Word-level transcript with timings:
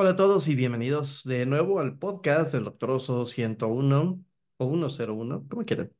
Hola 0.00 0.10
a 0.10 0.16
todos 0.16 0.46
y 0.46 0.54
bienvenidos 0.54 1.24
de 1.24 1.44
nuevo 1.44 1.80
al 1.80 1.98
podcast 1.98 2.52
del 2.52 2.62
Doctor 2.64 2.90
Oso 2.92 3.24
101 3.24 4.24
o 4.56 4.76
101, 4.76 5.48
como 5.48 5.64
quieran. 5.64 5.92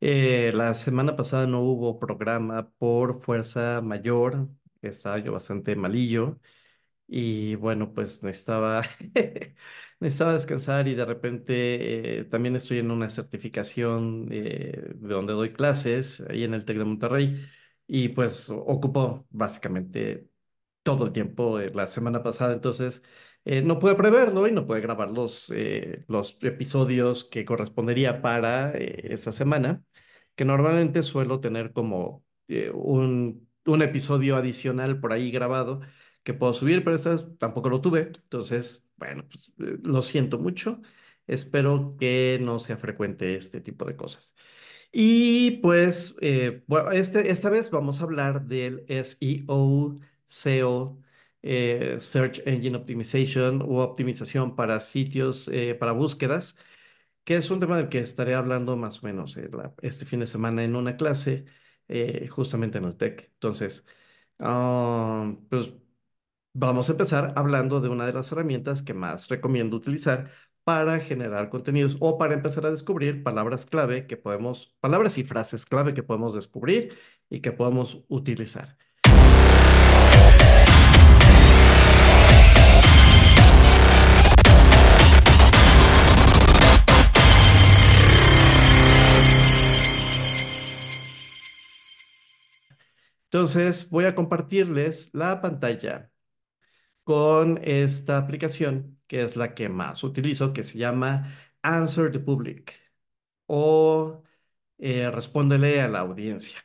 Eh, 0.00 0.52
la 0.54 0.74
semana 0.74 1.16
pasada 1.16 1.48
no 1.48 1.60
hubo 1.62 1.98
programa 1.98 2.70
por 2.78 3.20
fuerza 3.20 3.80
mayor, 3.82 4.48
estaba 4.80 5.18
yo 5.18 5.32
bastante 5.32 5.74
malillo 5.74 6.38
y 7.08 7.56
bueno, 7.56 7.92
pues 7.94 8.22
necesitaba, 8.22 8.82
necesitaba 10.00 10.34
descansar 10.34 10.88
y 10.88 10.94
de 10.94 11.04
repente 11.04 12.20
eh, 12.20 12.24
también 12.26 12.56
estoy 12.56 12.78
en 12.78 12.92
una 12.92 13.08
certificación 13.10 14.28
eh, 14.30 14.92
de 14.94 15.14
donde 15.14 15.32
doy 15.32 15.52
clases, 15.52 16.20
ahí 16.30 16.44
en 16.44 16.54
el 16.54 16.64
TEC 16.64 16.78
de 16.78 16.84
Monterrey 16.84 17.44
y 17.88 18.10
pues 18.10 18.50
ocupo 18.50 19.26
básicamente 19.30 20.28
todo 20.82 21.06
el 21.06 21.12
tiempo 21.12 21.58
la 21.60 21.86
semana 21.86 22.22
pasada, 22.22 22.52
entonces 22.54 23.02
eh, 23.44 23.62
no 23.62 23.78
pude 23.78 23.94
preverlo 23.94 24.46
y 24.46 24.52
no 24.52 24.66
pude 24.66 24.80
grabar 24.80 25.10
los, 25.10 25.50
eh, 25.50 26.04
los 26.08 26.38
episodios 26.42 27.24
que 27.24 27.44
correspondería 27.44 28.22
para 28.22 28.72
eh, 28.74 29.12
esa 29.12 29.32
semana, 29.32 29.82
que 30.34 30.44
normalmente 30.44 31.02
suelo 31.02 31.40
tener 31.40 31.72
como 31.72 32.24
un, 32.74 33.48
un 33.64 33.82
episodio 33.82 34.36
adicional 34.36 35.00
por 35.00 35.12
ahí 35.12 35.30
grabado 35.30 35.80
que 36.22 36.34
puedo 36.34 36.52
subir, 36.52 36.84
pero 36.84 36.96
vez 36.96 37.36
tampoco 37.38 37.68
lo 37.70 37.80
tuve, 37.80 38.12
entonces, 38.14 38.88
bueno, 38.96 39.26
pues, 39.28 39.50
lo 39.82 40.02
siento 40.02 40.38
mucho, 40.38 40.80
espero 41.26 41.96
que 41.98 42.38
no 42.40 42.58
sea 42.58 42.76
frecuente 42.76 43.34
este 43.34 43.60
tipo 43.60 43.84
de 43.86 43.96
cosas. 43.96 44.36
Y 44.92 45.52
pues, 45.62 46.14
bueno, 46.66 46.92
este, 46.92 47.30
esta 47.30 47.50
vez 47.50 47.70
vamos 47.70 48.00
a 48.00 48.04
hablar 48.04 48.44
del 48.46 48.84
SEO, 48.88 49.98
eh, 51.42 51.96
Search 51.98 52.42
Engine 52.46 52.76
Optimization 52.76 53.62
o 53.62 53.80
optimización 53.82 54.56
para 54.56 54.80
sitios, 54.80 55.48
eh, 55.52 55.74
para 55.74 55.92
búsquedas, 55.92 56.56
que 57.24 57.36
es 57.36 57.50
un 57.50 57.60
tema 57.60 57.76
del 57.76 57.88
que 57.88 58.00
estaré 58.00 58.34
hablando 58.34 58.76
más 58.76 59.02
o 59.02 59.06
menos 59.06 59.36
eh, 59.36 59.48
la- 59.52 59.74
este 59.82 60.04
fin 60.06 60.20
de 60.20 60.26
semana 60.26 60.64
en 60.64 60.76
una 60.76 60.96
clase, 60.96 61.44
eh, 61.88 62.28
justamente 62.28 62.78
en 62.78 62.84
el 62.84 62.96
TEC. 62.96 63.30
Entonces, 63.34 63.84
ah, 64.38 65.34
pues 65.50 65.72
Vamos 66.54 66.88
a 66.88 66.92
empezar 66.92 67.32
hablando 67.36 67.80
de 67.80 67.88
una 67.88 68.04
de 68.06 68.12
las 68.12 68.30
herramientas 68.32 68.82
que 68.82 68.92
más 68.94 69.28
recomiendo 69.28 69.76
utilizar 69.76 70.30
para 70.64 71.00
generar 71.00 71.48
contenidos 71.48 71.96
o 72.00 72.18
para 72.18 72.34
empezar 72.34 72.66
a 72.66 72.70
descubrir 72.70 73.22
palabras 73.22 73.64
clave 73.66 74.06
que 74.06 74.16
podemos, 74.18 74.76
palabras 74.80 75.16
y 75.18 75.24
frases 75.24 75.64
clave 75.66 75.94
que 75.94 76.02
podemos 76.02 76.34
descubrir 76.34 76.98
y 77.30 77.40
que 77.40 77.52
podemos 77.52 78.04
utilizar. 78.08 78.76
Entonces, 93.32 93.88
voy 93.90 94.04
a 94.04 94.14
compartirles 94.14 95.10
la 95.14 95.40
pantalla 95.40 96.10
con 97.04 97.60
esta 97.64 98.18
aplicación 98.18 99.00
que 99.06 99.22
es 99.22 99.36
la 99.36 99.54
que 99.54 99.68
más 99.68 100.04
utilizo, 100.04 100.52
que 100.52 100.62
se 100.64 100.78
llama 100.78 101.32
Answer 101.62 102.10
the 102.12 102.20
Public 102.20 102.74
o 103.46 104.22
eh, 104.78 105.10
Respóndele 105.10 105.80
a 105.82 105.88
la 105.88 106.00
audiencia. 106.00 106.60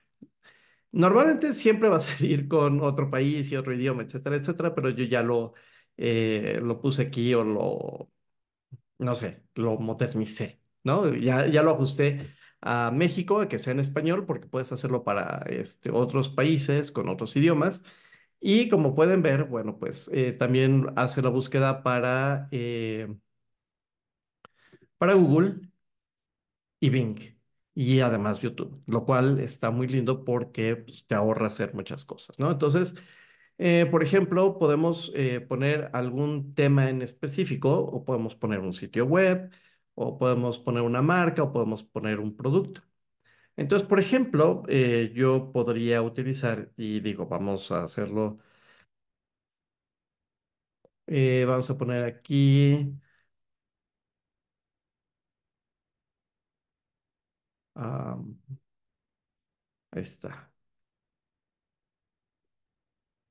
Normalmente 0.91 1.53
siempre 1.53 1.89
va 1.89 1.97
a 1.97 1.99
salir 2.01 2.47
con 2.47 2.81
otro 2.81 3.09
país 3.11 3.51
y 3.51 3.55
otro 3.55 3.73
idioma, 3.73 4.03
etcétera, 4.03 4.37
etcétera, 4.37 4.75
pero 4.75 4.89
yo 4.89 5.05
ya 5.05 5.23
lo, 5.23 5.53
eh, 5.97 6.59
lo 6.63 6.81
puse 6.81 7.03
aquí 7.03 7.33
o 7.33 7.43
lo, 7.43 8.11
no 8.99 9.15
sé, 9.15 9.43
lo 9.55 9.77
modernicé, 9.79 10.61
¿no? 10.83 11.13
Ya, 11.15 11.47
ya 11.47 11.63
lo 11.63 11.71
ajusté 11.71 12.31
a 12.61 12.91
México, 12.91 13.39
a 13.41 13.49
que 13.49 13.59
sea 13.59 13.73
en 13.73 13.79
español, 13.79 14.25
porque 14.25 14.47
puedes 14.47 14.71
hacerlo 14.71 15.03
para 15.03 15.43
este, 15.49 15.91
otros 15.91 16.29
países 16.29 16.91
con 16.91 17.09
otros 17.09 17.35
idiomas. 17.35 17.83
Y 18.39 18.69
como 18.69 18.95
pueden 18.95 19.21
ver, 19.23 19.45
bueno, 19.45 19.79
pues 19.79 20.09
eh, 20.13 20.33
también 20.33 20.87
hace 20.95 21.21
la 21.21 21.29
búsqueda 21.29 21.83
para, 21.83 22.47
eh, 22.51 23.07
para 24.97 25.13
Google 25.15 25.69
y 26.79 26.89
Bing. 26.89 27.17
Y 27.73 27.99
además 27.99 28.39
YouTube, 28.41 28.81
lo 28.87 29.05
cual 29.05 29.39
está 29.39 29.69
muy 29.71 29.87
lindo 29.87 30.23
porque 30.25 30.75
pues, 30.77 31.05
te 31.05 31.13
ahorra 31.15 31.47
hacer 31.47 31.73
muchas 31.75 32.05
cosas, 32.05 32.39
¿no? 32.39 32.51
Entonces, 32.51 32.95
Eh, 33.59 33.87
por 33.91 34.03
ejemplo, 34.03 34.57
podemos 34.59 35.13
poner 35.49 35.91
algún 35.93 36.55
tema 36.55 36.89
en 36.89 37.03
específico 37.03 37.79
o 37.79 38.05
podemos 38.05 38.35
poner 38.35 38.59
un 38.61 38.73
sitio 38.73 39.05
web 39.05 39.51
o 39.97 40.17
podemos 40.19 40.59
poner 40.59 40.83
una 40.83 41.01
marca 41.03 41.43
o 41.43 41.53
podemos 41.53 41.83
poner 41.83 42.19
un 42.21 42.35
producto. 42.37 42.81
Entonces, 43.57 43.87
por 43.87 43.99
ejemplo, 43.99 44.63
eh, 44.69 45.11
yo 45.15 45.51
podría 45.53 46.01
utilizar 46.03 46.71
y 46.77 47.01
digo, 47.01 47.27
vamos 47.27 47.71
a 47.71 47.83
hacerlo, 47.85 48.39
eh, 51.07 51.45
vamos 51.47 51.69
a 51.69 51.77
poner 51.77 52.03
aquí, 52.03 52.93
ah, 57.75 58.17
ahí 59.91 60.01
está. 60.01 60.51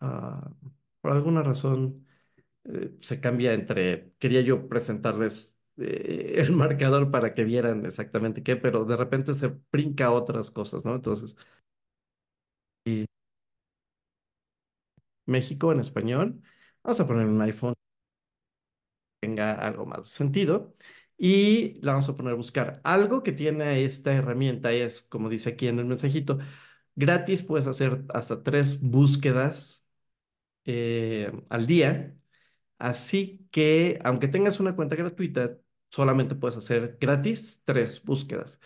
Ah, 0.00 0.50
por 1.00 1.12
alguna 1.12 1.42
razón 1.42 2.06
eh, 2.64 2.96
se 3.02 3.20
cambia 3.20 3.54
entre, 3.54 4.14
quería 4.20 4.42
yo 4.42 4.68
presentarles 4.68 5.55
eh, 5.78 6.34
el 6.38 6.52
marcador 6.52 7.10
para 7.10 7.34
que 7.34 7.44
vieran 7.44 7.84
exactamente 7.86 8.42
qué, 8.42 8.56
pero 8.56 8.84
de 8.84 8.96
repente 8.96 9.34
se 9.34 9.52
brinca 9.72 10.10
otras 10.12 10.50
cosas, 10.50 10.84
¿no? 10.84 10.94
Entonces, 10.94 11.36
y 12.86 13.06
México 15.26 15.72
en 15.72 15.80
español, 15.80 16.42
vamos 16.82 17.00
a 17.00 17.06
poner 17.06 17.26
un 17.26 17.40
iPhone 17.42 17.74
tenga 19.20 19.52
algo 19.54 19.86
más 19.86 20.08
sentido 20.08 20.74
y 21.18 21.80
la 21.82 21.92
vamos 21.92 22.08
a 22.08 22.16
poner 22.16 22.32
a 22.32 22.36
buscar. 22.36 22.80
Algo 22.84 23.22
que 23.22 23.32
tiene 23.32 23.84
esta 23.84 24.12
herramienta 24.12 24.72
es, 24.72 25.02
como 25.02 25.28
dice 25.28 25.50
aquí 25.50 25.68
en 25.68 25.78
el 25.78 25.86
mensajito, 25.86 26.38
gratis 26.94 27.42
puedes 27.42 27.66
hacer 27.66 28.04
hasta 28.14 28.42
tres 28.42 28.80
búsquedas 28.80 29.86
eh, 30.64 31.32
al 31.50 31.66
día. 31.66 32.16
Así 32.78 33.48
que, 33.52 34.00
aunque 34.04 34.28
tengas 34.28 34.60
una 34.60 34.76
cuenta 34.76 34.96
gratuita, 34.96 35.58
solamente 35.90 36.34
puedes 36.34 36.56
hacer 36.58 36.98
gratis 37.00 37.62
tres 37.64 38.02
búsquedas. 38.04 38.60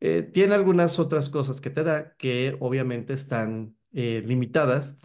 Eh, 0.00 0.22
tiene 0.22 0.54
algunas 0.54 0.98
otras 0.98 1.28
cosas 1.30 1.60
que 1.60 1.70
te 1.70 1.82
da 1.84 2.14
que 2.16 2.56
obviamente 2.60 3.12
están 3.14 3.76
eh, 3.92 4.22
limitadas, 4.24 4.96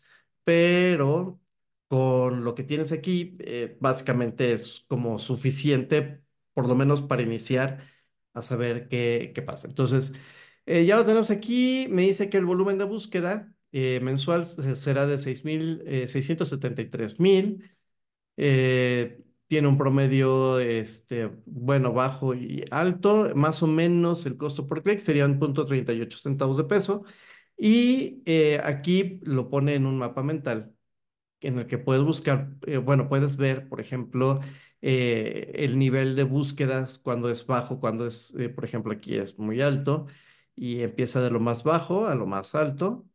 pero 0.43 1.41
con 1.87 2.43
lo 2.43 2.55
que 2.55 2.63
tienes 2.63 2.91
aquí, 2.91 3.37
eh, 3.39 3.77
básicamente 3.79 4.53
es 4.53 4.85
como 4.87 5.17
suficiente, 5.19 6.23
por 6.53 6.67
lo 6.67 6.75
menos 6.75 7.01
para 7.01 7.21
iniciar 7.23 7.87
a 8.33 8.41
saber 8.41 8.87
qué, 8.87 9.31
qué 9.35 9.41
pasa. 9.41 9.67
Entonces, 9.67 10.13
ya 10.65 10.95
lo 10.97 11.05
tenemos 11.05 11.29
aquí, 11.29 11.87
me 11.89 12.03
dice 12.03 12.29
que 12.29 12.37
el 12.37 12.45
volumen 12.45 12.77
de 12.77 12.85
búsqueda 12.85 13.53
mensual 13.71 14.45
será 14.45 15.05
de 15.07 15.17
6.673.000 15.17 17.63
tiene 19.47 19.67
un 19.67 19.77
promedio, 19.77 20.59
este, 20.59 21.31
bueno, 21.45 21.93
bajo 21.93 22.33
y 22.35 22.65
alto. 22.71 23.31
Más 23.35 23.61
o 23.63 23.67
menos 23.67 24.25
el 24.25 24.37
costo 24.37 24.67
por 24.67 24.83
clic 24.83 24.99
serían 24.99 25.39
punto 25.39 25.65
treinta 25.65 25.93
y 25.93 26.01
ocho 26.01 26.17
centavos 26.17 26.57
de 26.57 26.63
peso. 26.65 27.03
Y 27.57 28.21
eh, 28.25 28.59
aquí 28.63 29.19
lo 29.23 29.49
pone 29.49 29.75
en 29.75 29.85
un 29.85 29.97
mapa 29.99 30.23
mental 30.23 30.73
en 31.41 31.59
el 31.59 31.67
que 31.67 31.77
puedes 31.77 32.03
buscar, 32.03 32.55
eh, 32.67 32.77
bueno, 32.77 33.09
puedes 33.09 33.37
ver, 33.37 33.67
por 33.69 33.81
ejemplo, 33.81 34.39
eh, 34.81 35.51
el 35.55 35.77
nivel 35.79 36.15
de 36.15 36.23
búsquedas 36.23 36.97
cuando 36.99 37.29
es 37.29 37.45
bajo, 37.45 37.79
cuando 37.79 38.05
es, 38.07 38.33
por 38.55 38.65
ejemplo, 38.65 38.93
aquí 38.93 39.15
es 39.15 39.37
muy 39.39 39.61
alto 39.61 40.07
y 40.55 40.81
empieza 40.81 41.21
de 41.21 41.31
lo 41.31 41.39
más 41.39 41.63
bajo 41.63 42.07
a 42.07 42.15
lo 42.15 42.25
más 42.27 42.55
alto. 42.55 43.05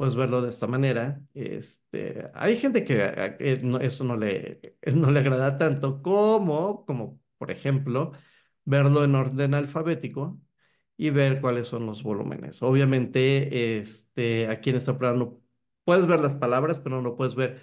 Puedes 0.00 0.16
verlo 0.16 0.40
de 0.40 0.48
esta 0.48 0.66
manera. 0.66 1.20
Este, 1.34 2.30
hay 2.34 2.56
gente 2.56 2.84
que 2.84 2.96
eh, 3.38 3.60
no- 3.62 3.78
eso 3.80 4.02
no 4.04 4.16
le, 4.16 4.76
no 4.94 5.10
le 5.10 5.20
agrada 5.20 5.58
tanto 5.58 6.00
como, 6.02 6.86
como, 6.86 7.20
por 7.38 7.50
ejemplo, 7.50 8.12
verlo 8.64 9.04
en 9.04 9.14
orden 9.14 9.52
alfabético 9.54 10.40
y 10.96 11.10
ver 11.10 11.40
cuáles 11.42 11.68
son 11.68 11.84
los 11.86 12.02
volúmenes. 12.02 12.62
Obviamente, 12.62 13.78
este, 13.78 14.48
aquí 14.48 14.70
en 14.70 14.76
esta 14.76 14.96
prueba 14.98 15.16
no 15.16 15.40
puedes 15.84 16.06
ver 16.06 16.20
las 16.20 16.36
palabras, 16.36 16.78
pero 16.80 17.02
no 17.02 17.14
puedes 17.16 17.34
ver 17.34 17.60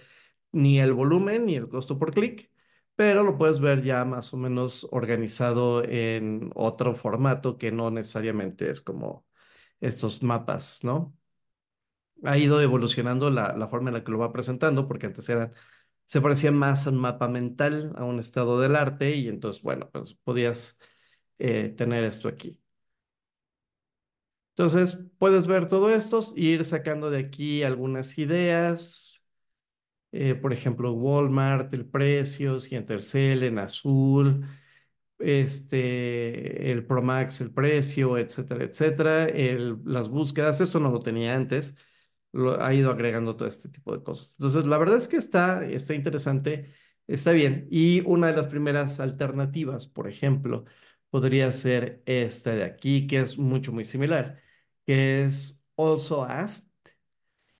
ni 0.52 0.80
el 0.80 0.94
volumen 0.94 1.46
ni 1.48 1.56
el 1.56 1.70
costo 1.70 1.98
por 2.00 2.14
clic, 2.14 2.52
pero 2.96 3.24
lo 3.24 3.38
puedes 3.38 3.60
ver 3.60 3.84
ya 3.84 4.06
más 4.06 4.34
o 4.34 4.38
menos 4.38 4.88
organizado 4.92 5.84
en 5.84 6.52
otro 6.56 6.94
formato 6.96 7.58
que 7.58 7.72
no 7.72 7.92
necesariamente 7.92 8.70
es 8.72 8.82
como 8.82 9.26
estos 9.82 10.24
mapas, 10.24 10.84
¿no? 10.84 11.16
Ha 12.24 12.38
ido 12.38 12.62
evolucionando 12.62 13.30
la, 13.30 13.56
la 13.58 13.68
forma 13.68 13.90
en 13.90 13.96
la 13.96 14.04
que 14.04 14.12
lo 14.12 14.20
va 14.20 14.34
presentando, 14.34 14.88
porque 14.88 15.08
antes 15.08 15.28
eran 15.30 15.52
se 16.08 16.22
parecía 16.22 16.52
más 16.52 16.88
a 16.88 16.92
un 16.92 16.98
mapa 16.98 17.28
mental, 17.30 17.94
a 17.98 18.06
un 18.06 18.20
estado 18.20 18.60
del 18.62 18.76
arte, 18.78 19.16
y 19.16 19.28
entonces, 19.30 19.62
bueno, 19.64 19.90
pues 19.92 20.16
podías 20.24 20.80
eh, 21.40 21.70
tener 21.78 22.04
esto 22.06 22.28
aquí. 22.30 22.62
Entonces, 24.56 24.98
puedes 25.20 25.46
ver 25.48 25.68
todo 25.68 25.94
esto 25.94 26.22
ir 26.36 26.66
sacando 26.66 27.10
de 27.12 27.20
aquí 27.20 27.64
algunas 27.64 28.18
ideas. 28.18 29.24
eh, 30.14 30.36
por 30.36 30.54
ejemplo, 30.54 30.94
Walmart, 30.94 31.74
el 31.74 31.86
precio, 31.88 32.60
si 32.60 32.76
en 33.44 33.60
azul, 33.60 34.46
este, 35.20 36.72
el 36.72 36.86
Pro 36.88 37.02
Max, 37.04 37.42
el 37.42 37.54
precio, 37.54 38.18
etcétera, 38.18 38.66
etcétera. 38.66 39.26
El- 39.28 39.80
las 39.86 40.10
búsquedas, 40.10 40.62
esto 40.62 40.80
no 40.82 40.92
lo 40.92 41.00
tenía 41.02 41.36
antes, 41.36 41.76
lo, 42.32 42.62
ha 42.62 42.74
ido 42.74 42.92
agregando 42.92 43.36
todo 43.36 43.48
este 43.48 43.70
tipo 43.70 43.96
de 43.96 44.04
cosas. 44.04 44.36
Entonces, 44.40 44.66
la 44.66 44.78
verdad 44.78 44.98
es 44.98 45.08
que 45.08 45.18
está, 45.18 45.66
está 45.66 45.94
interesante, 45.94 46.72
está 47.08 47.32
bien. 47.32 47.68
Y 47.72 48.02
una 48.06 48.28
de 48.28 48.38
las 48.38 48.48
primeras 48.48 49.00
alternativas, 49.00 49.88
por 49.88 50.08
ejemplo, 50.08 50.66
podría 51.10 51.52
ser 51.52 52.04
esta 52.06 52.56
de 52.56 52.64
aquí, 52.64 53.08
que 53.08 53.18
es 53.20 53.38
mucho, 53.38 53.72
muy 53.72 53.86
similar, 53.86 54.40
que 54.86 55.26
es 55.26 55.64
Also 55.78 56.24
Asked. 56.26 56.68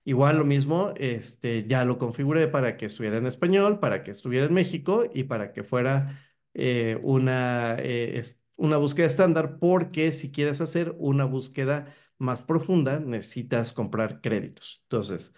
Igual 0.04 0.38
lo 0.38 0.46
mismo, 0.46 0.94
este, 0.96 1.68
ya 1.68 1.84
lo 1.84 1.98
configuré 1.98 2.48
para 2.48 2.78
que 2.78 2.86
estuviera 2.86 3.18
en 3.18 3.28
español, 3.28 3.80
para 3.80 4.04
que 4.04 4.12
estuviera 4.12 4.46
en 4.46 4.54
México 4.54 5.04
y 5.14 5.24
para 5.26 5.52
que 5.52 5.64
fuera 5.64 6.18
eh, 6.54 6.98
una, 7.04 7.76
eh, 7.80 8.22
una 8.56 8.78
búsqueda 8.78 9.08
estándar, 9.08 9.60
porque 9.60 10.14
si 10.14 10.32
quieres 10.32 10.62
hacer 10.62 10.96
una 10.98 11.26
búsqueda 11.26 11.94
más 12.20 12.42
profunda, 12.44 13.00
necesitas 13.00 13.74
comprar 13.74 14.22
créditos. 14.22 14.82
Entonces, 14.84 15.34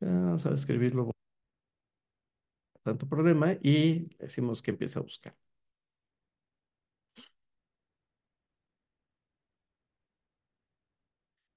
vamos 0.00 0.46
a 0.46 0.54
escribirlo, 0.54 1.10
tanto 2.82 3.08
problema, 3.08 3.52
y 3.62 4.14
decimos 4.18 4.62
que 4.62 4.70
empieza 4.72 5.00
a 5.00 5.02
buscar. 5.02 5.36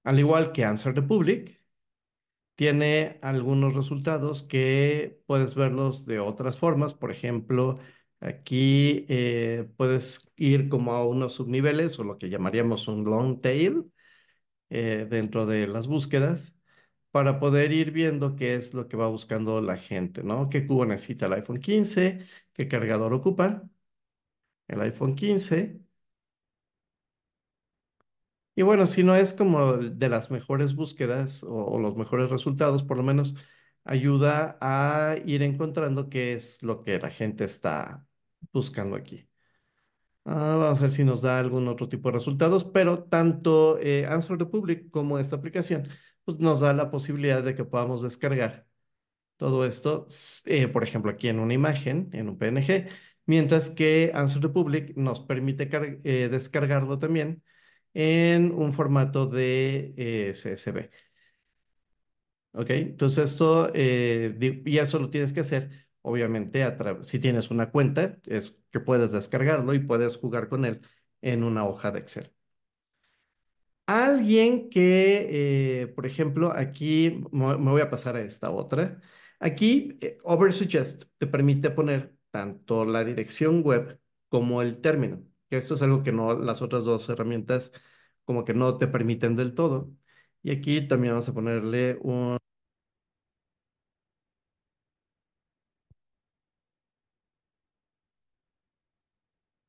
Al 0.04 0.18
igual 0.18 0.50
que 0.52 0.64
Answer 0.64 0.92
the 0.94 1.02
Public, 1.02 1.60
tiene 2.58 3.18
algunos 3.22 3.74
resultados 3.74 4.42
que 4.42 5.22
puedes 5.26 5.54
verlos 5.54 6.06
de 6.06 6.18
otras 6.18 6.58
formas. 6.58 6.92
Por 6.92 7.12
ejemplo, 7.12 7.78
aquí 8.20 9.06
eh, 9.08 9.70
puedes 9.76 10.32
ir 10.36 10.68
como 10.68 10.92
a 10.94 11.06
unos 11.06 11.34
subniveles 11.34 11.96
o 12.00 12.04
lo 12.04 12.18
que 12.18 12.30
llamaríamos 12.30 12.88
un 12.88 13.04
long 13.04 13.40
tail 13.40 13.92
eh, 14.70 15.06
dentro 15.10 15.46
de 15.46 15.66
las 15.68 15.86
búsquedas 15.88 16.58
para 17.12 17.40
poder 17.40 17.72
ir 17.72 17.92
viendo 17.92 18.36
qué 18.36 18.54
es 18.56 18.74
lo 18.74 18.88
que 18.88 18.96
va 18.96 19.08
buscando 19.08 19.60
la 19.62 19.76
gente, 19.78 20.22
¿no? 20.24 20.48
¿Qué 20.50 20.66
cubo 20.66 20.86
necesita 20.86 21.26
el 21.26 21.34
iPhone 21.34 21.60
15? 21.60 22.18
¿Qué 22.54 22.68
cargador 22.68 23.14
ocupa 23.14 23.64
el 24.68 24.80
iPhone 24.80 25.14
15? 25.14 25.80
Y 28.58 28.62
bueno, 28.62 28.86
si 28.88 29.04
no 29.04 29.14
es 29.14 29.34
como 29.34 29.74
de 29.76 30.08
las 30.08 30.32
mejores 30.32 30.74
búsquedas 30.74 31.44
o, 31.44 31.48
o 31.66 31.78
los 31.78 31.96
mejores 31.96 32.28
resultados, 32.28 32.82
por 32.82 32.96
lo 32.96 33.04
menos 33.04 33.36
ayuda 33.84 34.58
a 34.60 35.14
ir 35.24 35.44
encontrando 35.44 36.08
qué 36.08 36.32
es 36.32 36.60
lo 36.64 36.82
que 36.82 36.98
la 36.98 37.10
gente 37.10 37.44
está 37.44 38.04
buscando 38.52 38.96
aquí. 38.96 39.28
Ah, 40.24 40.56
vamos 40.58 40.80
a 40.80 40.82
ver 40.82 40.90
si 40.90 41.04
nos 41.04 41.22
da 41.22 41.38
algún 41.38 41.68
otro 41.68 41.88
tipo 41.88 42.08
de 42.08 42.14
resultados, 42.14 42.64
pero 42.64 43.04
tanto 43.04 43.78
eh, 43.80 44.06
Answer 44.06 44.38
the 44.38 44.46
Public 44.46 44.90
como 44.90 45.20
esta 45.20 45.36
aplicación 45.36 45.88
pues 46.24 46.38
nos 46.40 46.60
da 46.60 46.72
la 46.72 46.90
posibilidad 46.90 47.42
de 47.44 47.54
que 47.54 47.64
podamos 47.64 48.02
descargar 48.02 48.66
todo 49.36 49.64
esto, 49.66 50.08
eh, 50.46 50.68
por 50.68 50.84
ejemplo, 50.84 51.10
aquí 51.12 51.28
en 51.28 51.40
una 51.40 51.54
imagen, 51.54 52.10
en 52.12 52.28
un 52.28 52.38
PNG, 52.38 52.88
mientras 53.26 53.70
que 53.70 54.12
Answer 54.14 54.42
the 54.42 54.48
Public 54.48 54.96
nos 54.96 55.20
permite 55.22 55.68
eh, 56.04 56.28
descargarlo 56.30 56.98
también 56.98 57.42
en 58.00 58.52
un 58.52 58.72
formato 58.72 59.26
de 59.26 59.92
eh, 59.96 60.34
CSV. 60.34 60.90
¿Ok? 62.52 62.70
Entonces 62.70 63.30
esto, 63.32 63.70
eh, 63.74 64.34
di- 64.36 64.62
y 64.64 64.78
eso 64.78 64.98
lo 64.98 65.10
tienes 65.10 65.32
que 65.32 65.40
hacer, 65.40 65.70
obviamente, 66.02 66.64
si 67.02 67.18
tienes 67.20 67.50
una 67.50 67.70
cuenta, 67.70 68.18
es 68.26 68.58
que 68.72 68.80
puedes 68.80 69.12
descargarlo 69.12 69.74
y 69.74 69.78
puedes 69.80 70.16
jugar 70.16 70.48
con 70.48 70.64
él 70.64 70.80
en 71.20 71.44
una 71.44 71.64
hoja 71.66 71.90
de 71.92 72.00
Excel. 72.00 72.32
Alguien 73.86 74.68
que, 74.68 75.82
eh, 75.82 75.86
por 75.88 76.04
ejemplo, 76.06 76.52
aquí 76.54 77.22
me 77.32 77.54
voy 77.56 77.80
a 77.80 77.88
pasar 77.90 78.16
a 78.16 78.20
esta 78.20 78.50
otra. 78.50 79.00
Aquí, 79.40 79.98
Oversuggest 80.24 81.04
te 81.16 81.26
permite 81.26 81.70
poner 81.70 82.14
tanto 82.30 82.84
la 82.84 83.02
dirección 83.04 83.62
web 83.62 83.98
como 84.28 84.60
el 84.60 84.80
término, 84.82 85.24
que 85.50 85.56
esto 85.58 85.74
es 85.74 85.82
algo 85.82 86.02
que 86.02 86.12
no 86.12 86.34
las 86.34 86.62
otras 86.62 86.84
dos 86.84 87.08
herramientas 87.08 87.72
como 88.24 88.44
que 88.44 88.54
no 88.54 88.78
te 88.78 88.88
permiten 88.88 89.36
del 89.36 89.54
todo. 89.54 89.90
Y 90.42 90.50
aquí 90.52 90.86
también 90.86 91.14
vamos 91.14 91.28
a 91.28 91.34
ponerle 91.34 91.98
un... 92.02 92.38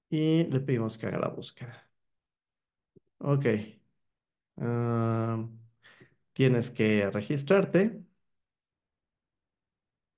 y 0.10 0.44
le 0.46 0.60
pedimos 0.60 0.98
que 0.98 1.08
haga 1.08 1.20
la 1.20 1.30
búsqueda. 1.30 1.90
Ok. 3.20 3.46
tienes 6.34 6.72
que 6.72 7.10
registrarte, 7.12 8.04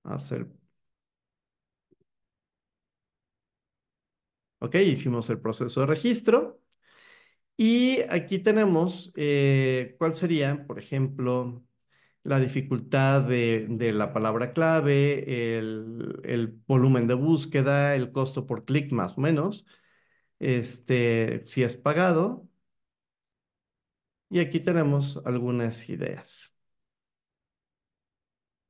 hacer... 0.04 0.48
Ok, 4.64 4.76
hicimos 4.76 5.30
el 5.32 5.40
proceso 5.42 5.82
de 5.82 5.88
registro. 5.88 6.62
Y 7.58 8.02
aquí 8.10 8.40
tenemos 8.40 9.14
eh, 9.16 9.96
cuál 10.00 10.16
sería, 10.16 10.66
por 10.68 10.80
ejemplo, 10.80 11.64
la 12.24 12.40
dificultad 12.40 13.24
de, 13.24 13.68
la 13.94 14.14
palabra 14.14 14.54
clave, 14.54 15.58
el, 15.60 16.20
el 16.24 16.48
volumen 16.68 17.08
de 17.08 17.16
búsqueda, 17.16 17.96
el 17.96 18.12
costo 18.12 18.48
por 18.48 18.66
clic 18.66 18.92
más 18.92 19.18
o 19.18 19.22
menos, 19.22 19.66
este, 20.40 21.44
si 21.48 21.64
es 21.64 21.78
pagado. 21.78 22.48
Y 24.30 24.40
aquí 24.40 24.60
tenemos 24.60 25.22
algunas 25.26 25.88
ideas. 25.90 26.56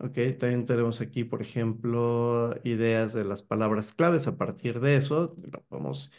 Ok, 0.04 0.14
también 0.40 0.66
tenemos 0.66 1.00
aquí, 1.00 1.24
por 1.24 1.42
ejemplo, 1.44 2.56
ideas 2.64 3.14
de 3.14 3.24
las 3.24 3.44
palabras 3.44 3.94
claves. 3.94 4.28
A 4.28 4.36
partir 4.38 4.80
de 4.80 4.96
eso, 4.98 5.36
lo 5.52 5.62
podemos 5.66 6.12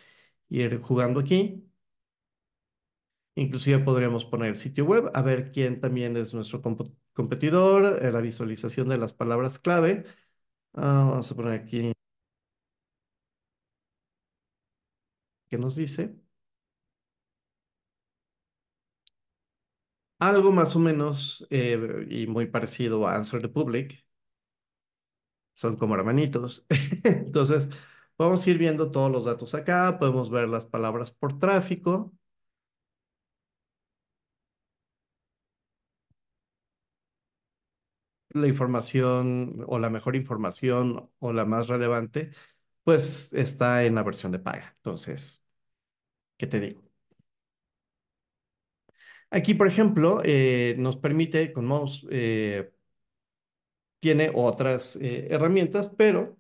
ir 0.48 0.80
jugando 0.80 1.18
aquí. 1.20 1.68
Inclusive 3.34 3.78
podríamos 3.80 4.24
poner 4.26 4.50
el 4.50 4.56
sitio 4.58 4.84
web, 4.84 5.10
a 5.14 5.22
ver 5.22 5.52
quién 5.52 5.80
también 5.80 6.16
es 6.18 6.34
nuestro 6.34 6.60
competidor, 7.14 8.04
eh, 8.04 8.12
la 8.12 8.20
visualización 8.20 8.88
de 8.90 8.98
las 8.98 9.14
palabras 9.14 9.58
clave. 9.58 10.04
Ah, 10.74 11.06
vamos 11.10 11.30
a 11.32 11.36
poner 11.36 11.54
aquí 11.60 11.92
qué 15.48 15.58
nos 15.58 15.76
dice. 15.76 16.21
Algo 20.28 20.52
más 20.52 20.74
o 20.76 20.78
menos 20.78 21.46
eh, 21.50 22.06
y 22.08 22.26
muy 22.26 22.46
parecido 22.46 23.06
a 23.08 23.14
Answer 23.16 23.42
the 23.42 23.48
Public. 23.48 24.04
Son 25.54 25.76
como 25.76 25.94
hermanitos. 25.94 26.66
Entonces, 27.04 27.68
vamos 28.18 28.46
a 28.46 28.50
ir 28.50 28.58
viendo 28.58 28.90
todos 28.90 29.10
los 29.10 29.24
datos 29.24 29.54
acá. 29.54 29.98
Podemos 29.98 30.30
ver 30.30 30.48
las 30.48 30.66
palabras 30.66 31.12
por 31.12 31.38
tráfico, 31.38 32.12
la 38.30 38.48
información 38.48 39.64
o 39.68 39.78
la 39.78 39.90
mejor 39.90 40.16
información 40.16 41.10
o 41.18 41.32
la 41.32 41.44
más 41.44 41.68
relevante, 41.68 42.30
pues 42.84 43.32
está 43.32 43.84
en 43.84 43.94
la 43.94 44.02
versión 44.02 44.32
de 44.32 44.38
paga. 44.40 44.72
Entonces, 44.76 45.42
¿qué 46.38 46.46
te 46.48 46.60
digo? 46.60 46.81
Aquí, 49.34 49.54
por 49.54 49.66
ejemplo, 49.66 50.20
eh, 50.24 50.74
nos 50.78 50.96
permite 50.98 51.52
con 51.52 51.64
Mouse, 51.66 52.06
eh, 52.10 52.70
tiene 54.00 54.30
otras 54.34 54.96
eh, 54.96 55.28
herramientas, 55.30 55.88
pero 55.96 56.36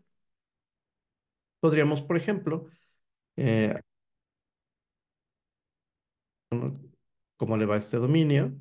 podríamos, 1.60 2.02
por 2.02 2.16
ejemplo, 2.16 2.66
¿cómo 7.36 7.56
le 7.56 7.66
va 7.66 7.76
este 7.76 7.96
dominio? 7.98 8.56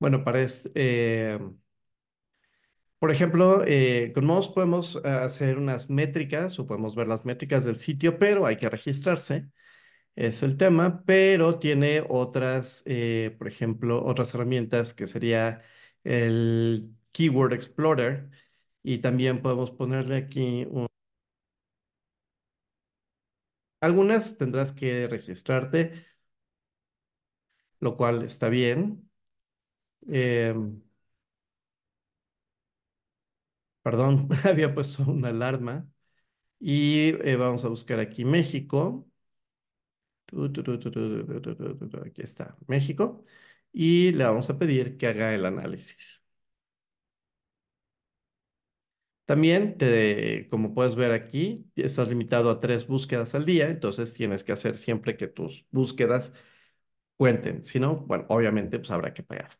Bueno, 0.00 0.24
para 0.24 0.40
este, 0.42 0.70
eh, 0.74 1.38
por 2.98 3.10
ejemplo, 3.10 3.62
eh, 3.66 4.12
con 4.14 4.26
Moz 4.26 4.50
podemos 4.52 4.96
eh, 5.04 5.08
hacer 5.08 5.56
unas 5.58 5.88
métricas 5.90 6.58
o 6.58 6.66
podemos 6.66 6.94
ver 6.94 7.08
las 7.08 7.24
métricas 7.24 7.64
del 7.64 7.76
sitio, 7.76 8.18
pero 8.18 8.44
hay 8.46 8.56
que 8.58 8.68
registrarse. 8.68 9.48
Es 10.16 10.42
el 10.42 10.56
tema, 10.58 11.04
pero 11.06 11.58
tiene 11.60 12.04
otras, 12.08 12.82
eh, 12.86 13.34
por 13.38 13.48
ejemplo, 13.48 14.04
otras 14.04 14.34
herramientas 14.34 14.94
que 14.94 15.06
sería 15.08 15.62
el 16.04 16.94
Keyword 17.12 17.54
Explorer 17.54 18.30
y 18.82 18.98
también 18.98 19.42
podemos 19.42 19.70
ponerle 19.72 20.16
aquí 20.18 20.66
un- 20.70 20.88
algunas 23.80 24.36
tendrás 24.38 24.72
que 24.72 25.06
registrarte, 25.08 26.06
lo 27.80 27.96
cual 27.96 28.22
está 28.22 28.48
bien. 28.48 29.09
Perdón, 33.82 34.28
había 34.44 34.74
puesto 34.74 35.04
una 35.10 35.28
alarma. 35.28 35.88
Y 36.60 37.12
vamos 37.36 37.64
a 37.64 37.68
buscar 37.68 38.00
aquí 38.00 38.24
México. 38.24 39.08
Aquí 42.06 42.22
está, 42.22 42.56
México. 42.66 43.24
Y 43.72 44.12
le 44.12 44.24
vamos 44.24 44.48
a 44.50 44.58
pedir 44.58 44.96
que 44.96 45.06
haga 45.08 45.34
el 45.34 45.44
análisis. 45.44 46.24
También, 49.24 49.78
te, 49.78 50.48
como 50.50 50.74
puedes 50.74 50.96
ver 50.96 51.12
aquí, 51.12 51.70
estás 51.76 52.08
limitado 52.08 52.50
a 52.50 52.58
tres 52.60 52.86
búsquedas 52.88 53.34
al 53.36 53.44
día, 53.46 53.68
entonces 53.68 54.12
tienes 54.12 54.42
que 54.42 54.50
hacer 54.52 54.76
siempre 54.76 55.16
que 55.16 55.28
tus 55.28 55.66
búsquedas 55.70 56.32
cuenten. 57.16 57.64
Si 57.64 57.80
no, 57.80 57.96
bueno, 58.06 58.26
obviamente 58.30 58.78
pues 58.78 58.90
habrá 58.92 59.14
que 59.14 59.22
pagar. 59.24 59.58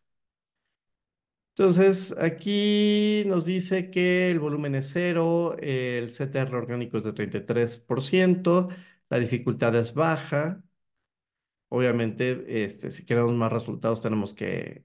Entonces, 1.60 2.16
aquí 2.18 3.22
nos 3.26 3.44
dice 3.44 3.90
que 3.90 4.30
el 4.30 4.40
volumen 4.40 4.74
es 4.76 4.90
cero, 4.94 5.56
el 5.58 6.10
CTR 6.10 6.56
orgánico 6.56 6.96
es 6.96 7.04
de 7.04 7.12
33%, 7.12 8.68
la 9.10 9.18
dificultad 9.18 9.76
es 9.76 9.92
baja. 9.92 10.62
Obviamente, 11.68 12.64
este, 12.64 12.90
si 12.90 13.04
queremos 13.04 13.32
más 13.34 13.52
resultados, 13.52 14.02
tenemos 14.02 14.34
que, 14.34 14.84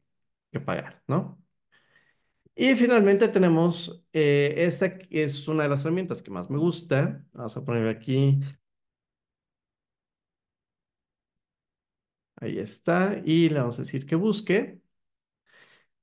pagar, 0.66 1.02
¿no? 1.08 1.42
Y 2.56 2.76
finalmente 2.76 3.28
tenemos 3.30 4.04
eh, 4.14 4.54
esta 4.58 4.98
que 4.98 5.24
es 5.24 5.48
una 5.48 5.64
de 5.64 5.70
las 5.70 5.82
herramientas 5.84 6.22
que 6.22 6.32
más 6.32 6.50
me 6.50 6.58
gusta. 6.58 7.26
Vamos 7.34 7.56
a 7.58 7.66
poner 7.66 7.88
aquí, 7.88 8.40
ahí 12.38 12.60
está, 12.60 13.22
y 13.26 13.50
le 13.50 13.60
vamos 13.60 13.78
a 13.80 13.82
decir 13.84 14.06
que 14.06 14.16
busque. 14.16 14.85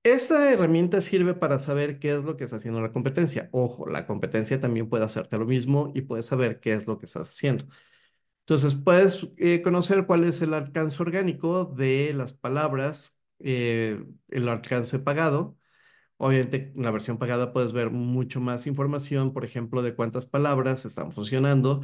Esta 0.04 0.50
herramienta 0.52 1.00
sirve 1.00 1.34
para 1.34 1.60
saber 1.60 2.00
qué 2.00 2.16
es 2.16 2.24
lo 2.24 2.36
que 2.36 2.42
está 2.44 2.56
haciendo 2.56 2.80
la 2.80 2.92
competencia. 2.92 3.48
Ojo, 3.52 3.86
la 3.86 4.04
competencia 4.06 4.60
también 4.60 4.88
puede 4.88 5.04
hacerte 5.04 5.38
lo 5.38 5.46
mismo 5.46 5.92
y 5.94 6.02
puedes 6.02 6.26
saber 6.26 6.58
qué 6.60 6.74
es 6.74 6.86
lo 6.88 6.98
que 6.98 7.06
estás 7.06 7.28
haciendo. 7.28 7.66
Entonces, 8.40 8.74
puedes 8.76 9.28
eh, 9.38 9.62
conocer 9.62 10.06
cuál 10.06 10.24
es 10.24 10.42
el 10.42 10.54
alcance 10.54 11.02
orgánico 11.02 11.64
de 11.66 12.12
las 12.14 12.34
palabras, 12.34 13.18
eh, 13.40 14.04
el 14.28 14.48
alcance 14.48 14.98
pagado 15.00 15.56
Obviamente, 16.18 16.72
en 16.76 16.82
la 16.84 16.90
versión 16.92 17.18
pagada 17.18 17.52
puedes 17.52 17.72
ver 17.72 17.90
mucho 17.90 18.40
más 18.40 18.66
información, 18.68 19.32
por 19.32 19.44
ejemplo, 19.44 19.82
de 19.82 19.94
cuántas 19.96 20.26
palabras 20.26 20.84
están 20.84 21.10
funcionando, 21.12 21.82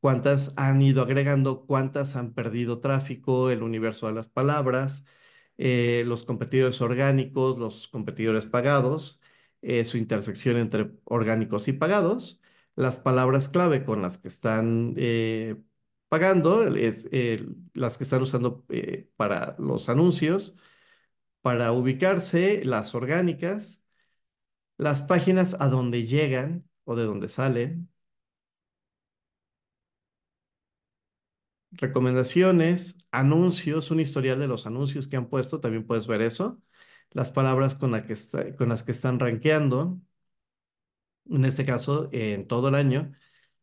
cuántas 0.00 0.52
han 0.56 0.80
ido 0.82 1.02
agregando, 1.02 1.66
cuántas 1.66 2.14
han 2.16 2.32
perdido 2.32 2.78
tráfico, 2.80 3.50
el 3.50 3.62
universo 3.64 4.06
de 4.06 4.12
las 4.14 4.28
palabras, 4.28 5.04
eh, 5.60 6.04
los 6.06 6.24
competidores 6.24 6.80
orgánicos, 6.80 7.58
los 7.58 7.88
competidores 7.88 8.46
pagados, 8.46 9.20
eh, 9.62 9.84
su 9.84 9.98
intersección 9.98 10.56
entre 10.56 10.92
orgánicos 11.04 11.68
y 11.68 11.72
pagados, 11.74 12.40
las 12.76 12.98
palabras 12.98 13.48
clave 13.48 13.84
con 13.84 14.02
las 14.02 14.18
que 14.18 14.28
están 14.28 14.94
eh, 14.96 15.56
pagando, 16.08 16.66
es, 16.76 17.08
las 17.74 17.98
que 17.98 18.04
están 18.04 18.22
usando 18.22 18.64
para 19.16 19.56
los 19.58 19.88
anuncios, 19.88 20.54
para 21.42 21.72
ubicarse, 21.72 22.64
las 22.64 22.94
orgánicas 22.94 23.82
las 24.78 25.02
páginas 25.02 25.56
a 25.60 25.68
donde 25.68 26.04
llegan 26.04 26.68
o 26.84 26.96
de 26.96 27.04
donde 27.04 27.28
salen, 27.28 27.89
recomendaciones, 31.72 32.98
anuncios, 33.10 33.90
un 33.90 34.00
historial 34.00 34.38
de 34.40 34.48
los 34.48 34.66
anuncios 34.66 35.08
que 35.08 35.16
han 35.16 35.28
puesto, 35.28 35.60
también 35.60 35.86
puedes 35.86 36.06
ver 36.06 36.22
eso, 36.22 36.60
las 37.10 37.30
palabras 37.30 37.74
con, 37.74 37.92
las 37.92 38.82
que 38.84 38.92
están 38.92 39.18
rankeando, 39.20 40.00
en 41.28 41.44
este 41.44 41.64
caso, 41.64 42.08
en 42.12 42.46
todo 42.46 42.68
el 42.68 42.74
año, 42.74 43.12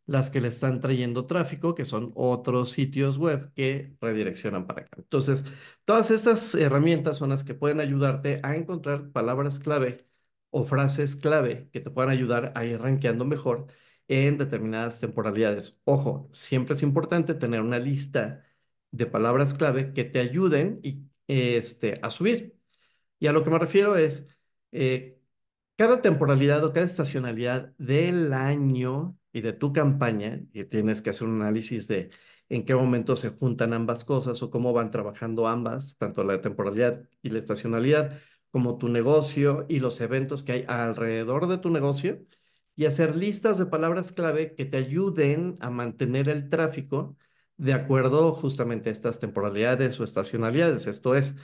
las 0.06 0.30
que 0.30 0.42
le 0.42 0.50
están 0.50 0.82
trayendo 0.82 1.28
tráfico, 1.28 1.76
que 1.76 1.86
son 1.86 2.12
otros 2.16 2.72
sitios 2.72 3.18
web 3.18 3.54
que 3.54 3.96
redireccionan 4.02 4.68
para 4.68 4.84
acá. 4.84 4.98
Entonces, 4.98 5.46
todas 5.86 6.12
estas 6.12 6.56
herramientas 6.56 7.18
son 7.18 7.30
las 7.30 7.44
que 7.44 7.56
pueden 7.56 7.82
ayudarte 7.82 8.40
a 8.44 8.56
encontrar 8.56 9.12
palabras 9.12 9.60
clave 9.60 10.08
o 10.50 10.64
frases 10.64 11.16
clave 11.16 11.70
que 11.72 11.82
te 11.82 11.90
puedan 11.92 12.12
ayudar 12.12 12.54
a 12.56 12.66
ir 12.66 12.80
rankeando 12.82 13.26
mejor 13.26 13.68
en 14.08 14.38
determinadas 14.38 15.00
temporalidades. 15.00 15.82
Ojo, 15.86 16.30
siempre 16.32 16.76
es 16.76 16.84
importante 16.84 17.34
tener 17.34 17.62
una 17.62 17.80
lista 17.80 18.44
de 18.92 19.06
palabras 19.06 19.54
clave 19.54 19.94
que 19.94 20.04
te 20.06 20.20
ayuden 20.20 20.80
y, 20.84 21.04
este, 21.28 22.00
a 22.02 22.10
subir. 22.10 22.56
Y 23.20 23.28
a 23.28 23.34
lo 23.34 23.44
que 23.44 23.50
me 23.52 23.60
refiero 23.60 23.98
es, 23.98 24.28
eh, 24.72 25.20
cada 25.78 26.02
temporalidad 26.02 26.64
o 26.66 26.74
cada 26.74 26.86
estacionalidad 26.86 27.74
del 27.78 28.34
año 28.34 29.18
y 29.32 29.42
de 29.42 29.54
tu 29.54 29.74
campaña, 29.74 30.42
y 30.54 30.66
tienes 30.66 31.02
que 31.02 31.12
hacer 31.12 31.28
un 31.28 31.42
análisis 31.42 31.88
de 31.88 32.12
en 32.50 32.66
qué 32.66 32.76
momento 32.76 33.16
se 33.16 33.30
juntan 33.30 33.74
ambas 33.74 34.06
cosas 34.06 34.42
o 34.44 34.50
cómo 34.50 34.74
van 34.74 34.92
trabajando 34.92 35.48
ambas, 35.48 35.98
tanto 35.98 36.24
la 36.24 36.42
temporalidad 36.42 37.04
y 37.22 37.30
la 37.30 37.40
estacionalidad, 37.40 38.20
como 38.52 38.78
tu 38.78 38.90
negocio 38.90 39.66
y 39.70 39.80
los 39.80 40.00
eventos 40.02 40.44
que 40.44 40.54
hay 40.54 40.66
alrededor 40.68 41.48
de 41.48 41.58
tu 41.60 41.70
negocio, 41.70 42.26
y 42.78 42.86
hacer 42.86 43.18
listas 43.18 43.60
de 43.60 43.68
palabras 43.68 44.14
clave 44.14 44.56
que 44.56 44.66
te 44.66 44.78
ayuden 44.78 45.58
a 45.62 45.72
mantener 45.72 46.30
el 46.30 46.50
tráfico 46.50 47.18
de 47.58 47.74
acuerdo 47.74 48.34
justamente 48.36 48.90
a 48.90 48.94
estas 48.94 49.20
temporalidades 49.20 50.00
o 50.00 50.06
estacionalidades. 50.06 50.88
Esto 50.88 51.16
es, 51.16 51.36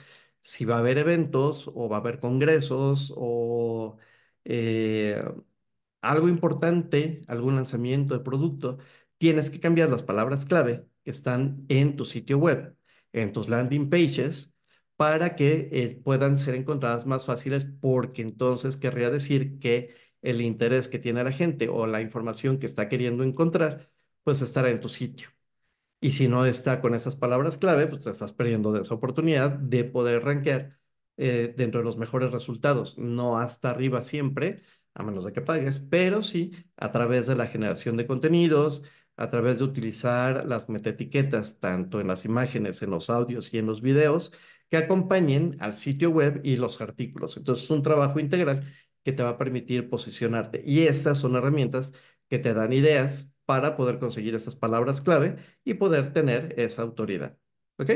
si 0.42 0.64
va 0.64 0.76
a 0.76 0.78
haber 0.80 0.98
eventos 0.98 1.70
o 1.74 1.88
va 1.88 1.96
a 1.98 2.00
haber 2.00 2.20
congresos 2.20 3.12
o 3.16 3.98
eh, 4.44 5.22
algo 6.00 6.28
importante, 6.28 7.22
algún 7.28 7.56
lanzamiento 7.56 8.14
de 8.14 8.24
producto, 8.24 8.78
tienes 9.18 9.50
que 9.50 9.60
cambiar 9.60 9.90
las 9.90 10.02
palabras 10.02 10.46
clave 10.46 10.86
que 11.04 11.10
están 11.10 11.64
en 11.68 11.96
tu 11.96 12.04
sitio 12.04 12.38
web, 12.38 12.76
en 13.12 13.32
tus 13.32 13.48
landing 13.48 13.88
pages, 13.90 14.54
para 14.96 15.34
que 15.36 15.68
eh, 15.72 16.00
puedan 16.04 16.38
ser 16.38 16.54
encontradas 16.54 17.06
más 17.06 17.24
fáciles, 17.26 17.64
porque 17.80 18.22
entonces 18.22 18.76
querría 18.76 19.10
decir 19.10 19.58
que 19.58 19.94
el 20.24 20.40
interés 20.40 20.88
que 20.88 20.98
tiene 20.98 21.24
la 21.24 21.32
gente 21.32 21.68
o 21.68 21.86
la 21.86 22.00
información 22.00 22.58
que 22.58 22.66
está 22.66 22.88
queriendo 22.88 23.24
encontrar, 23.24 23.90
pues 24.24 24.42
estará 24.42 24.70
en 24.70 24.80
tu 24.80 24.88
sitio. 24.88 25.28
Y 26.00 26.12
si 26.12 26.28
no 26.28 26.44
está 26.46 26.80
con 26.80 26.94
esas 26.94 27.16
palabras 27.16 27.58
clave, 27.58 27.86
pues 27.86 28.02
te 28.02 28.10
estás 28.10 28.32
perdiendo 28.32 28.72
de 28.72 28.82
esa 28.82 28.94
oportunidad 28.94 29.50
de 29.52 29.84
poder 29.84 30.22
rankear 30.24 30.78
eh, 31.16 31.54
dentro 31.56 31.80
de 31.80 31.84
los 31.84 31.96
mejores 31.98 32.32
resultados. 32.32 32.98
No 32.98 33.38
hasta 33.38 33.70
arriba 33.70 34.02
siempre, 34.02 34.62
a 34.94 35.02
menos 35.02 35.24
de 35.24 35.32
que 35.32 35.40
pagues, 35.40 35.78
pero 35.78 36.20
sí 36.22 36.52
a 36.76 36.90
través 36.90 37.26
de 37.26 37.36
la 37.36 37.46
generación 37.46 37.96
de 37.96 38.06
contenidos, 38.06 38.82
a 39.16 39.28
través 39.28 39.58
de 39.58 39.64
utilizar 39.64 40.46
las 40.46 40.68
metaetiquetas, 40.68 41.60
tanto 41.60 42.00
en 42.00 42.08
las 42.08 42.24
imágenes, 42.24 42.82
en 42.82 42.90
los 42.90 43.08
audios 43.10 43.52
y 43.54 43.58
en 43.58 43.66
los 43.66 43.80
videos, 43.80 44.32
que 44.70 44.76
acompañen 44.76 45.56
al 45.60 45.74
sitio 45.74 46.10
web 46.10 46.40
y 46.44 46.56
los 46.56 46.80
artículos. 46.80 47.36
Entonces, 47.36 47.64
es 47.64 47.70
un 47.70 47.82
trabajo 47.82 48.18
integral 48.18 48.64
que 49.04 49.12
te 49.12 49.22
va 49.22 49.30
a 49.30 49.38
permitir 49.38 49.88
posicionarte. 49.90 50.62
Y 50.66 50.82
estas 50.86 51.18
son 51.20 51.36
herramientas 51.36 51.92
que 52.28 52.38
te 52.38 52.54
dan 52.54 52.72
ideas 52.72 53.30
para 53.44 53.76
poder 53.76 53.98
conseguir 53.98 54.34
esas 54.34 54.56
palabras 54.56 55.00
clave 55.02 55.36
y 55.64 55.74
poder 55.74 56.12
tener 56.12 56.54
esa 56.58 56.82
autoridad. 56.82 57.36
¿Ok? 57.78 57.90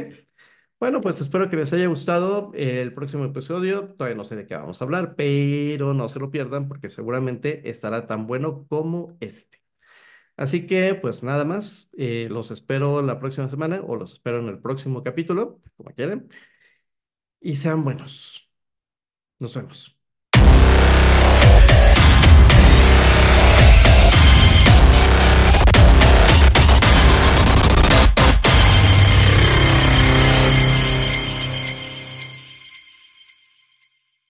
Bueno, 0.81 1.01
pues 1.01 1.21
espero 1.21 1.51
que 1.51 1.57
les 1.57 1.73
haya 1.73 1.87
gustado 1.89 2.53
el 2.55 2.95
próximo 2.95 3.25
episodio. 3.25 3.95
Todavía 3.95 4.17
no 4.17 4.25
sé 4.25 4.37
de 4.37 4.47
qué 4.47 4.55
vamos 4.55 4.81
a 4.81 4.85
hablar, 4.85 5.17
pero 5.17 5.93
no 5.93 6.09
se 6.09 6.21
lo 6.21 6.31
pierdan 6.31 6.69
porque 6.69 6.89
seguramente 6.89 7.69
estará 7.69 8.07
tan 8.07 8.27
bueno 8.29 8.67
como 8.69 9.17
este. 9.21 9.59
Así 10.37 10.67
que, 10.67 10.95
pues 10.95 11.23
nada 11.25 11.45
más, 11.45 11.91
eh, 11.99 12.29
los 12.31 12.51
espero 12.53 13.03
la 13.03 13.19
próxima 13.19 13.49
semana 13.49 13.83
o 13.87 13.97
los 13.97 14.15
espero 14.15 14.39
en 14.41 14.49
el 14.49 14.61
próximo 14.61 15.03
capítulo, 15.03 15.61
como 15.77 15.95
quieran, 15.95 16.29
y 17.41 17.57
sean 17.57 17.85
buenos. 17.85 18.49
Nos 19.41 19.55
vemos. 19.55 19.98